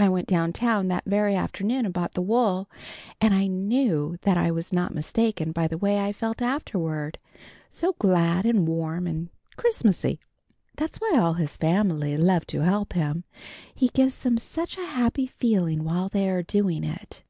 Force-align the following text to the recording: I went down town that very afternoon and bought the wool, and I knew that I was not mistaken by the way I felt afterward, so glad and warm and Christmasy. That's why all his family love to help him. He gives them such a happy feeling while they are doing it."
I 0.00 0.08
went 0.08 0.26
down 0.26 0.52
town 0.52 0.88
that 0.88 1.04
very 1.04 1.36
afternoon 1.36 1.84
and 1.84 1.94
bought 1.94 2.14
the 2.14 2.20
wool, 2.20 2.68
and 3.20 3.32
I 3.32 3.46
knew 3.46 4.16
that 4.22 4.36
I 4.36 4.50
was 4.50 4.72
not 4.72 4.92
mistaken 4.96 5.52
by 5.52 5.68
the 5.68 5.78
way 5.78 6.00
I 6.00 6.10
felt 6.12 6.42
afterward, 6.42 7.18
so 7.70 7.94
glad 8.00 8.46
and 8.46 8.66
warm 8.66 9.06
and 9.06 9.28
Christmasy. 9.56 10.18
That's 10.74 10.98
why 11.00 11.12
all 11.20 11.34
his 11.34 11.56
family 11.56 12.16
love 12.16 12.48
to 12.48 12.62
help 12.64 12.94
him. 12.94 13.22
He 13.72 13.90
gives 13.90 14.18
them 14.18 14.38
such 14.38 14.76
a 14.76 14.84
happy 14.86 15.28
feeling 15.28 15.84
while 15.84 16.08
they 16.08 16.28
are 16.30 16.42
doing 16.42 16.82
it." 16.82 17.22